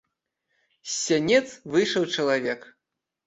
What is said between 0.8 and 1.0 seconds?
З